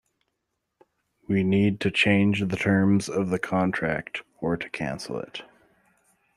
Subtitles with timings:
[1.29, 5.43] We need to change the terms of the contract, or to cancel it